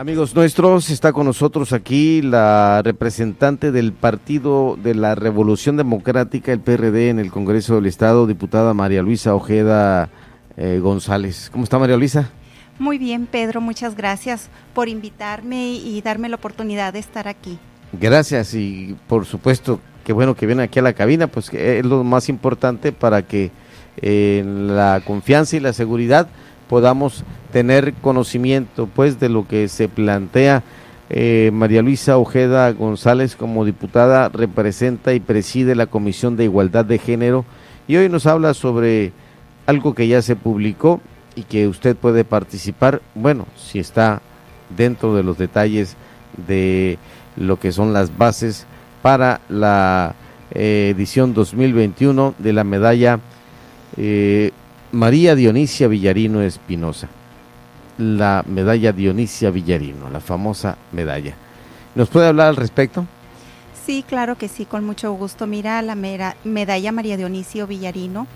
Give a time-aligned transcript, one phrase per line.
[0.00, 6.60] Amigos nuestros, está con nosotros aquí la representante del Partido de la Revolución Democrática, el
[6.60, 10.08] PRD, en el Congreso del Estado, diputada María Luisa Ojeda
[10.56, 11.50] eh, González.
[11.52, 12.30] ¿Cómo está María Luisa?
[12.78, 17.58] Muy bien, Pedro, muchas gracias por invitarme y darme la oportunidad de estar aquí.
[17.92, 21.84] Gracias y por supuesto, qué bueno que viene aquí a la cabina, pues que es
[21.84, 23.50] lo más importante para que
[23.98, 26.26] eh, la confianza y la seguridad
[26.70, 30.62] podamos tener conocimiento pues de lo que se plantea.
[31.10, 36.98] Eh, María Luisa Ojeda González como diputada representa y preside la Comisión de Igualdad de
[36.98, 37.44] Género
[37.88, 39.10] y hoy nos habla sobre
[39.66, 41.00] algo que ya se publicó
[41.34, 44.22] y que usted puede participar, bueno, si está
[44.76, 45.96] dentro de los detalles
[46.46, 46.98] de
[47.36, 48.66] lo que son las bases
[49.02, 50.14] para la
[50.52, 53.18] eh, edición 2021 de la medalla
[53.96, 54.52] eh,
[54.92, 57.08] María Dionisia Villarino Espinosa,
[57.98, 61.34] la medalla Dionisia Villarino, la famosa medalla.
[61.94, 63.06] ¿Nos puede hablar al respecto?
[63.86, 65.46] Sí, claro que sí, con mucho gusto.
[65.46, 68.26] Mira, la medalla María Dionisio Villarino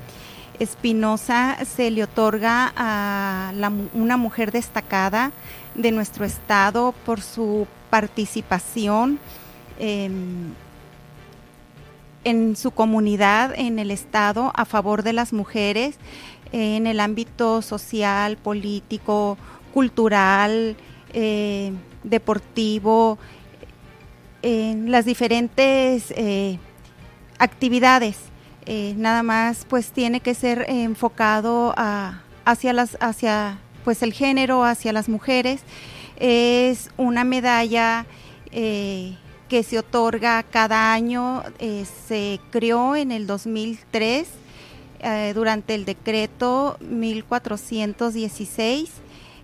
[0.60, 3.52] Espinosa se le otorga a
[3.92, 5.32] una mujer destacada
[5.74, 9.18] de nuestro estado por su participación
[12.24, 15.98] en su comunidad, en el estado, a favor de las mujeres
[16.54, 19.36] en el ámbito social, político,
[19.72, 20.76] cultural,
[21.12, 21.72] eh,
[22.04, 23.18] deportivo,
[24.42, 26.60] en las diferentes eh,
[27.38, 28.18] actividades.
[28.66, 31.74] Eh, nada más pues tiene que ser enfocado
[32.44, 35.60] hacia las hacia pues el género hacia las mujeres
[36.16, 38.06] es una medalla
[39.48, 41.42] que se otorga cada año
[42.08, 44.26] se creó en el 2003
[45.06, 48.88] eh, durante el decreto 1416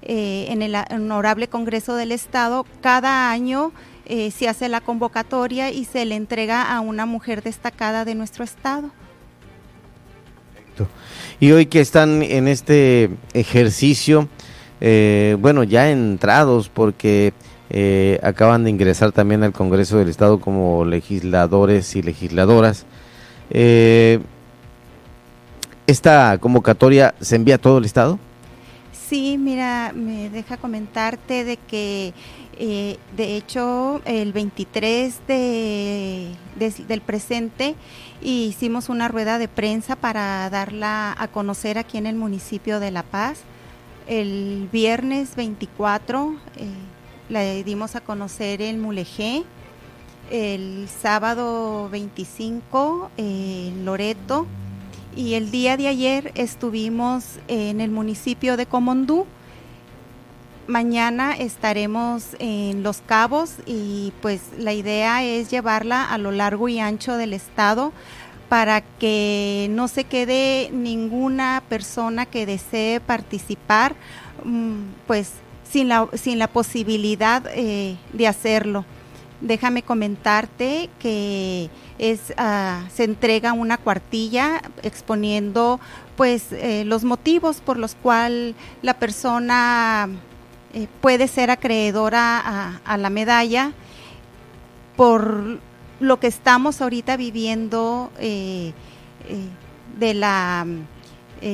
[0.01, 3.71] eh, en el Honorable Congreso del Estado, cada año
[4.07, 8.43] eh, se hace la convocatoria y se le entrega a una mujer destacada de nuestro
[8.43, 8.91] Estado.
[11.41, 14.31] Y hoy que están en este ejercicio,
[14.81, 17.35] bueno, ya entrados porque
[18.23, 22.87] acaban de ingresar también al Congreso del Estado como legisladores y legisladoras,
[25.91, 28.17] ¿Esta convocatoria se envía a todo el estado?
[28.93, 32.15] Sí, mira, me deja comentarte de que
[32.61, 36.29] eh, de hecho el 23 de,
[36.87, 37.75] del presente
[38.23, 43.03] hicimos una rueda de prensa para darla a conocer aquí en el municipio de La
[43.03, 43.41] Paz.
[44.07, 46.69] El viernes 24 eh,
[47.31, 49.45] la dimos a conocer en Mulegé.
[50.31, 54.47] El sábado 25 en Loreto
[55.17, 59.27] y el día de ayer estuvimos en el municipio de Comondú.
[60.67, 66.79] Mañana estaremos en Los Cabos y pues la idea es llevarla a lo largo y
[66.79, 67.93] ancho del estado
[68.49, 73.95] para que no se quede ninguna persona que desee participar
[74.45, 75.33] mm, pues
[75.71, 78.85] sin la, sin la posibilidad eh, de hacerlo.
[79.41, 85.81] Déjame comentarte que es, ah, se entrega una cuartilla exponiendo
[86.17, 90.09] pues eh, los motivos por los cuales la persona
[90.75, 93.73] eh, puede ser acreedora a, la medalla
[94.97, 95.59] por
[96.01, 98.73] lo que estamos ahorita viviendo eh,
[99.99, 100.67] de la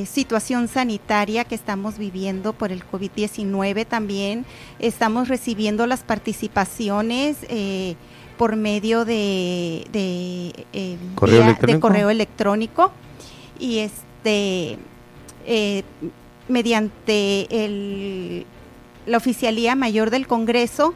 [0.06, 4.44] situación sanitaria que estamos viviendo por el COVID-19 también.
[4.78, 7.36] Estamos recibiendo las participaciones
[8.36, 12.92] por medio de, eh, ¿Correo, electrónico?
[13.58, 14.78] y este
[15.46, 15.82] eh,
[16.48, 18.46] mediante el,
[19.06, 20.94] la oficialía mayor del Congreso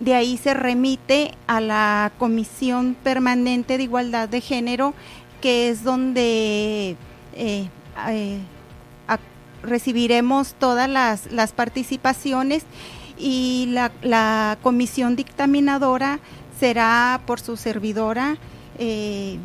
[0.00, 4.94] de ahí se remite a la Comisión Permanente de Igualdad de Género,
[5.40, 6.96] que es donde
[7.38, 7.68] eh,
[9.62, 12.64] recibiremos todas las, las participaciones
[13.16, 16.20] y la, la comisión dictaminadora
[16.58, 18.36] será por su servidora
[18.78, 19.38] eh,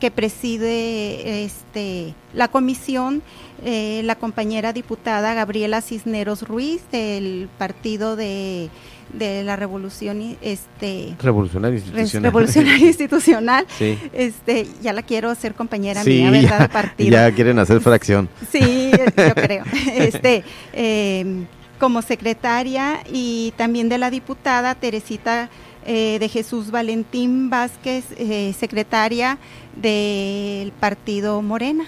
[0.00, 3.22] que preside este, la comisión,
[3.64, 8.68] eh, la compañera diputada Gabriela Cisneros Ruiz del partido de,
[9.12, 13.66] de la revolución este revolucionaria institucional, revolucionaria institucional.
[14.12, 17.10] Este ya la quiero ser compañera mía verdad de partido.
[17.10, 18.28] ya quieren hacer fracción.
[18.50, 19.64] Sí yo creo.
[19.96, 21.46] Este eh,
[21.78, 25.48] como secretaria y también de la diputada Teresita
[25.86, 29.38] eh, de Jesús Valentín Vázquez, eh, secretaria
[29.74, 31.84] del partido Morena.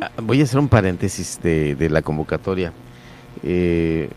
[0.00, 2.72] Ah, voy a hacer un paréntesis de, la convocatoria.
[3.42, 4.08] Eh,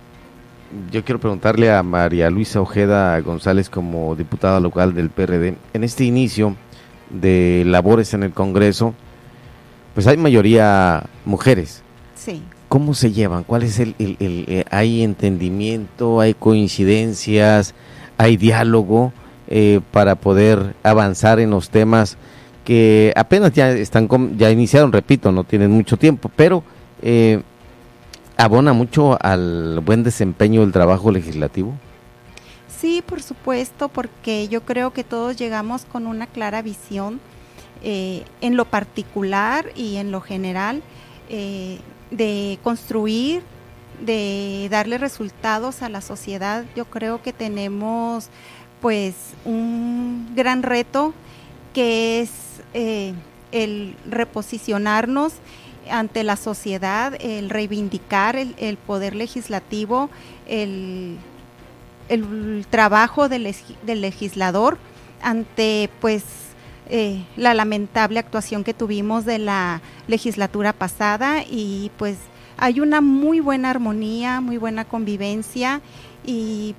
[0.91, 6.03] yo quiero preguntarle a María Luisa Ojeda González como diputada local del PRD, en este
[6.03, 6.55] inicio
[7.09, 8.93] de labores en el Congreso,
[9.93, 11.81] pues hay mayoría mujeres.
[12.15, 12.41] Sí.
[12.67, 13.43] ¿Cómo se llevan?
[13.43, 17.73] ¿Cuál es el, el, eh, hay entendimiento, hay coincidencias,
[18.17, 19.13] hay diálogo
[19.47, 22.17] eh, para poder avanzar en los temas
[22.63, 26.63] que apenas ya están ya iniciaron, repito, no tienen mucho tiempo, pero
[27.01, 27.41] eh,
[28.37, 31.73] abona mucho al buen desempeño del trabajo legislativo.
[32.67, 37.19] Sí, por supuesto, porque yo creo que todos llegamos con una clara visión
[37.83, 40.81] eh, en lo particular y en lo general
[41.29, 41.79] eh,
[42.11, 43.43] de construir,
[44.01, 46.65] de darle resultados a la sociedad.
[46.75, 48.29] Yo creo que tenemos
[48.81, 49.15] pues
[49.45, 51.13] un gran reto
[51.73, 52.29] que es
[52.73, 53.13] eh,
[53.51, 55.33] el reposicionarnos
[55.89, 60.09] ante la sociedad, el reivindicar el, poder legislativo,
[60.47, 61.17] el,
[62.69, 63.55] trabajo del,
[63.85, 64.77] legislador
[65.21, 66.23] ante pues
[66.89, 72.17] eh, la lamentable actuación que tuvimos de la legislatura pasada y pues
[72.57, 75.81] hay una muy buena armonía, muy buena convivencia
[76.25, 76.75] y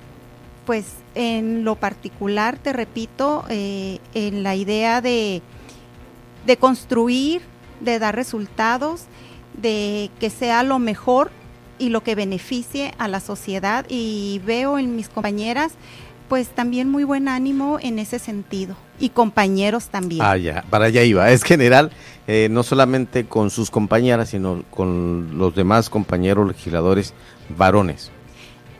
[0.65, 0.85] pues
[1.15, 5.41] en lo particular, te repito, eh, en la idea de,
[6.45, 7.41] de construir
[7.79, 9.03] de dar resultados,
[9.53, 11.31] de que sea lo mejor
[11.79, 13.85] y lo que beneficie a la sociedad.
[13.89, 15.73] Y veo en mis compañeras
[16.27, 20.21] pues también muy buen ánimo en ese sentido y compañeros también.
[20.23, 21.29] Ah, ya, para allá iba.
[21.31, 21.91] Es general,
[22.27, 27.13] eh, no solamente con sus compañeras, sino con los demás compañeros legisladores
[27.57, 28.11] varones.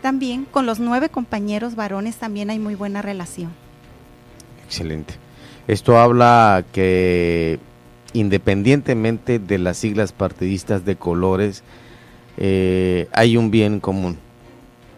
[0.02, 3.52] También con los nueve compañeros varones también hay muy buena relación.
[4.66, 5.16] Excelente.
[5.68, 7.60] Esto habla que
[8.14, 11.64] independientemente de las siglas partidistas de colores,
[12.38, 14.18] eh, hay un bien común,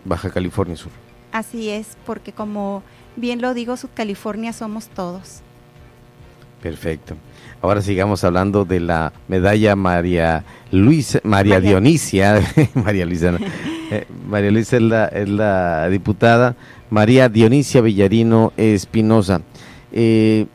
[0.06, 0.92] Baja California Sur.
[1.32, 2.84] Así es, porque como
[3.16, 5.42] bien lo digo, California somos todos.
[6.62, 7.16] Perfecto.
[7.62, 12.42] Ahora sigamos hablando de la medalla María Luisa, María, Dionisia,
[12.74, 13.38] María Luisa,
[13.92, 16.56] eh, María Luisa es la, es la, diputada,
[16.90, 19.42] María Dionisia Villarino Espinosa.
[19.92, 20.48] Eh,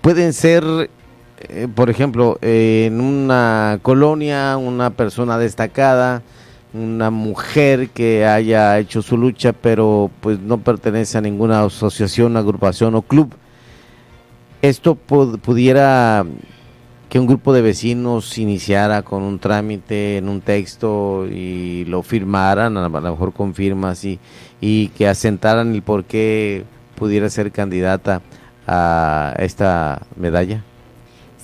[0.00, 0.90] pueden ser
[1.48, 6.22] eh, por ejemplo, en una colonia, una persona destacada,
[6.74, 12.94] una mujer que haya hecho su lucha, pero pues no pertenece a ninguna asociación, agrupación
[12.94, 13.34] o club.
[14.62, 16.24] Esto pudiera
[17.08, 22.76] que un grupo de vecinos iniciara con un trámite en un texto y lo firmaran,
[22.76, 24.18] a lo mejor con firmas y,
[24.60, 26.64] y que asentaran el por qué
[26.94, 28.22] pudiera ser candidata
[28.66, 30.64] a esta medalla.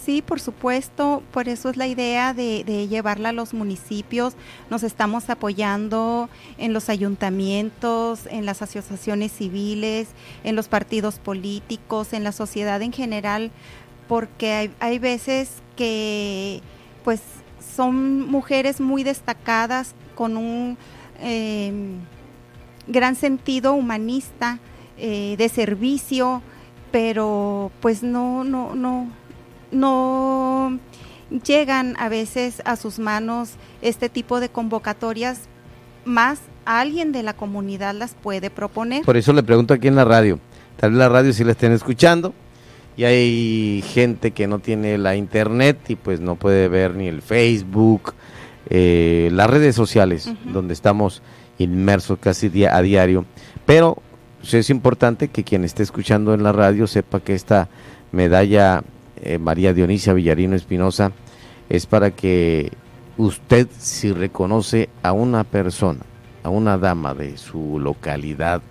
[0.08, 4.32] Sí, por supuesto, por eso es la idea de, llevarla a los municipios.
[4.70, 10.08] Nos estamos apoyando en los ayuntamientos, en las asociaciones civiles,
[10.44, 13.50] en los partidos políticos, en la sociedad en general,
[14.08, 16.62] porque hay, veces que
[17.04, 17.20] pues
[17.76, 20.78] son mujeres muy destacadas con un
[21.20, 21.98] em,
[22.86, 24.58] gran sentido humanista
[24.96, 26.40] eh, de servicio,
[26.92, 29.08] pero pues no, no, no,
[29.70, 30.78] no
[31.44, 33.50] llegan a veces a sus manos
[33.82, 35.42] este tipo de convocatorias,
[36.04, 39.04] más alguien de la comunidad las puede proponer.
[39.04, 40.38] Por eso le pregunto aquí en la radio,
[40.76, 42.34] tal vez la radio si la estén escuchando.
[42.96, 47.22] Y hay gente que no tiene la internet y pues no puede ver ni el
[47.22, 48.12] Facebook,
[48.70, 51.22] eh, las redes sociales donde estamos
[51.58, 53.24] inmersos casi día a diario,
[53.66, 54.02] pero
[54.40, 57.68] pues, es importante que quien esté escuchando en la radio sepa que esta
[58.12, 58.82] medalla
[59.22, 61.12] eh, María Dionisia Villarino Espinosa,
[61.68, 62.72] es para que
[63.16, 66.00] usted si reconoce a una persona,
[66.42, 68.62] a una dama de su localidad,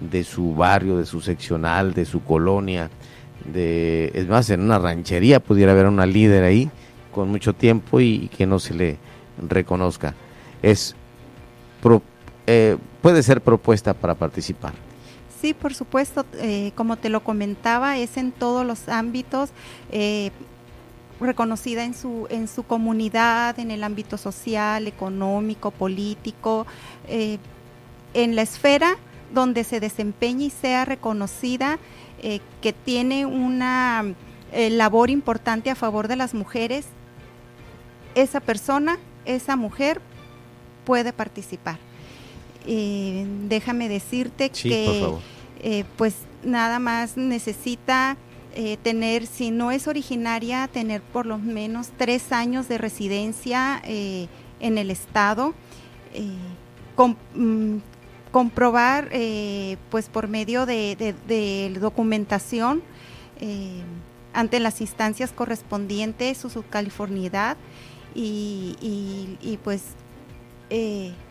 [0.00, 2.90] de su barrio, de su seccional, de su colonia,
[3.52, 6.70] de, es más, en una ranchería pudiera haber una líder ahí
[7.12, 8.98] con mucho tiempo y, que no se le
[9.48, 10.14] reconozca.
[10.62, 10.94] Es
[12.46, 14.72] eh, puede ser propuesta para participar.
[15.44, 19.50] Sí, por supuesto, eh, como te lo comentaba, es en todos los ámbitos.
[19.92, 20.30] Eh,
[21.20, 26.66] reconocida en su, en su comunidad, en el ámbito social, económico, político,
[27.08, 27.36] eh,
[28.14, 28.96] en la esfera
[29.34, 31.78] donde se desempeñe y sea reconocida
[32.62, 34.14] que tiene una
[34.50, 36.86] labor importante a favor de las mujeres,
[38.14, 40.00] esa persona, esa mujer
[40.86, 41.76] puede participar.
[42.64, 45.12] déjame decirte que
[45.66, 48.16] eh, pues nada más necesita
[48.56, 54.28] eh, tener, si no es originaria, tener por lo menos tres años de residencia eh,
[54.60, 55.54] en el estado
[57.34, 57.78] mm,
[58.30, 59.10] comprobar
[59.90, 62.82] pues por medio de, documentación
[63.40, 63.82] eh,
[64.32, 67.56] ante las instancias correspondientes su subcalifornidad
[68.14, 68.76] y,
[69.40, 69.82] y, pues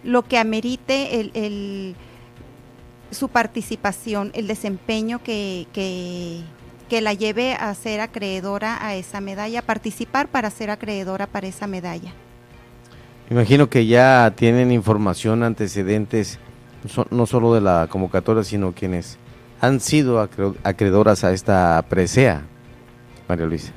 [0.03, 1.95] lo que amerite el,
[3.13, 6.41] su participación, el desempeño que, que,
[6.89, 11.67] que, la lleve a ser acreedora a esa medalla, participar para ser acreedora para esa
[11.67, 12.13] medalla.
[13.29, 16.39] Imagino que ya tienen información, antecedentes,
[17.09, 19.17] no solo de la convocatoria, sino quienes
[19.61, 20.19] han sido
[20.63, 22.43] acreedoras a esta presea,
[23.29, 23.71] María Luisa.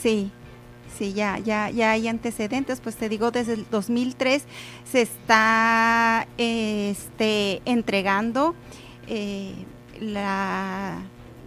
[0.00, 0.30] Sí,
[0.96, 4.44] sí, ya, ya, ya hay antecedentes, pues te digo, desde el 2003
[4.90, 8.54] se está este, entregando
[9.06, 9.54] eh,
[10.00, 10.98] la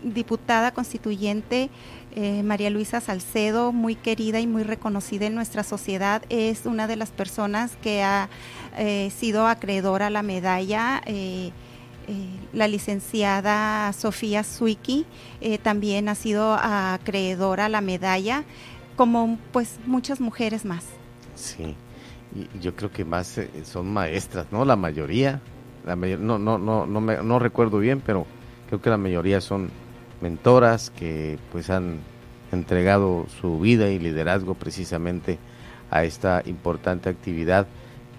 [0.04, 1.70] diputada constituyente
[2.14, 6.98] eh, María Luisa Salcedo, muy querida y muy reconocida en nuestra sociedad, es una de
[6.98, 8.30] las personas que ha
[8.78, 11.02] eh, sido acreedora a la medalla.
[11.06, 11.52] Eh,
[12.52, 15.06] la licenciada Sofía Suiki
[15.64, 18.44] también ha sido acreedora a la medalla,
[18.96, 20.86] como pues muchas mujeres más.
[21.36, 21.76] Sí,
[22.36, 24.66] y yo creo que más son maestras, ¿no?
[24.66, 25.42] La mayoría,
[25.86, 28.26] la no, no, no, no, me, no recuerdo bien, pero
[28.68, 29.70] creo que la mayoría son
[30.22, 32.00] mentoras que pues han
[32.52, 35.40] entregado su vida y liderazgo precisamente
[35.90, 37.68] a esta importante actividad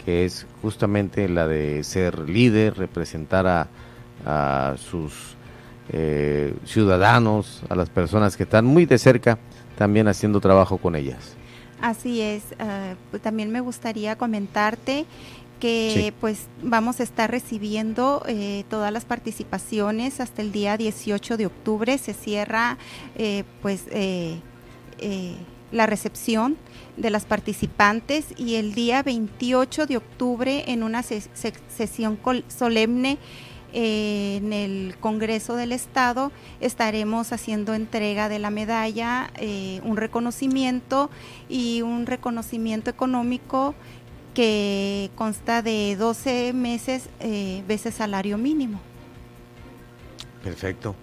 [0.05, 3.69] que es justamente la de ser líder, representar a,
[4.77, 5.37] sus
[5.91, 9.39] eh, ciudadanos, a las personas que están muy de cerca
[9.77, 11.37] también haciendo trabajo con ellas.
[11.81, 15.07] Así es, eh, pues también me gustaría comentarte
[15.63, 21.47] que pues vamos a estar recibiendo eh, todas las participaciones hasta el día 18 de
[21.47, 21.99] octubre.
[21.99, 22.79] Se cierra
[23.15, 24.41] eh, pues eh,
[25.71, 26.57] la recepción
[26.97, 33.19] de las participantes y el día 28 de octubre en una sesión solemne
[33.73, 39.31] en el Congreso del Estado estaremos haciendo entrega de la medalla,
[39.83, 41.11] un reconocimiento
[41.49, 43.75] y un reconocimiento económico
[44.35, 48.81] que consta de 12 meses eh, veces salario mínimo.
[50.43, 50.95] Perfecto.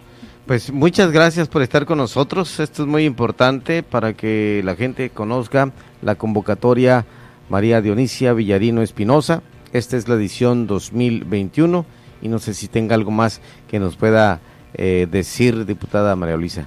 [0.46, 2.60] Pues muchas gracias por estar con nosotros.
[2.60, 5.72] Esto es muy importante para que la gente conozca
[6.02, 7.06] la convocatoria
[7.50, 9.44] María Dionisia Villarino Espinosa.
[9.74, 11.86] Esta es la edición 2021
[12.22, 14.40] y no sé si tenga algo más que nos pueda
[14.74, 16.66] eh, decir, diputada María Luisa.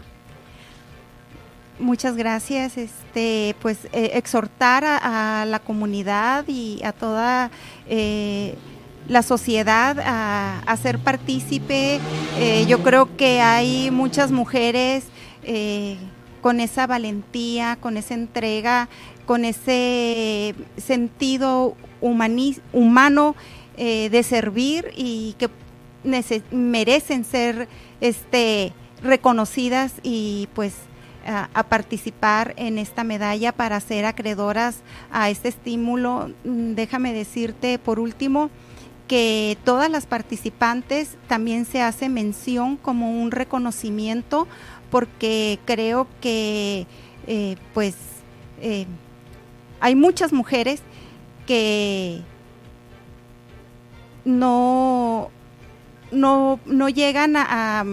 [1.78, 2.76] Muchas gracias.
[2.76, 7.50] Este, pues eh, exhortar a, la comunidad y a toda
[7.88, 8.54] eh,
[9.08, 12.00] la sociedad a, ser partícipe.
[12.68, 15.04] Yo creo que hay muchas mujeres
[16.40, 18.88] con esa valentía, con esa entrega,
[19.26, 23.34] con ese sentido humano
[23.76, 25.48] de servir y que
[26.50, 27.68] merecen ser
[28.00, 30.74] este reconocidas y pues
[31.26, 34.76] a, participar en esta medalla para ser acreedoras
[35.10, 36.30] a este estímulo.
[36.44, 38.50] Mm, déjame decirte por último
[39.08, 44.46] que todas las participantes también se hace mención como un reconocimiento
[44.90, 46.86] porque creo que
[47.26, 47.94] eh, pues
[48.60, 48.86] eh,
[49.80, 50.80] hay muchas mujeres
[51.46, 52.22] que
[54.24, 55.30] no,
[56.10, 57.84] no, no llegan a, a,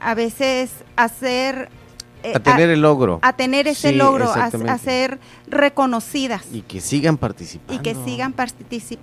[0.00, 1.70] a veces a ser
[2.22, 3.20] eh, a tener el logro.
[3.22, 6.46] A tener ese logro, a, ser reconocidas.
[6.52, 7.74] Y que sigan participando.
[7.74, 8.34] Y que sigan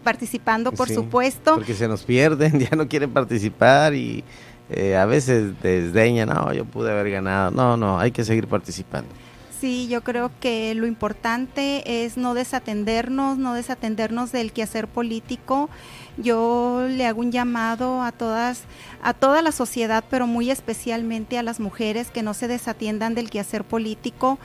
[0.03, 1.55] participando, por supuesto.
[1.55, 4.23] Porque se nos pierden, ya no quieren participar y
[4.69, 7.51] eh, a veces desdeñan, no, yo pude haber ganado.
[7.51, 9.09] No, no, hay que seguir participando.
[9.59, 15.69] Sí, yo creo que lo importante es no desatendernos, no desatendernos del quehacer político.
[16.17, 18.63] Yo le hago un llamado a todas,
[19.01, 23.29] a toda la sociedad, pero muy especialmente a las mujeres que no se desatiendan del
[23.29, 24.39] quehacer político.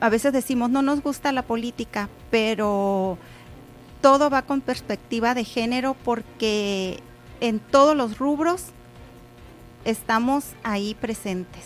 [0.00, 3.18] A veces decimos no nos gusta la política, pero
[4.00, 7.00] todo va con perspectiva de género porque
[7.40, 8.66] en todos los rubros
[9.84, 11.64] estamos ahí presentes.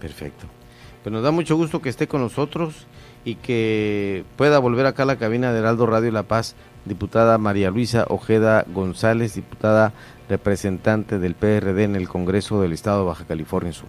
[0.00, 0.57] Perfecto.
[1.02, 2.86] Pues nos da mucho gusto que esté con nosotros
[3.24, 7.70] y que pueda volver acá a la cabina de Heraldo Radio La Paz, diputada María
[7.70, 9.92] Luisa Ojeda González, diputada
[10.28, 13.88] representante del PRD en el Congreso del Estado de Baja California Sur.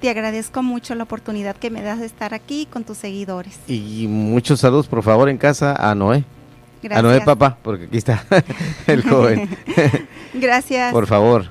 [0.00, 3.58] Te agradezco mucho la oportunidad que me das de estar aquí con tus seguidores.
[3.68, 6.24] Y muchos saludos, por favor, en casa a Noé.
[6.82, 6.98] Gracias.
[6.98, 8.24] A Noé, papá, porque aquí está
[8.88, 9.48] el joven.
[10.34, 10.92] Gracias.
[10.92, 11.46] Por favor.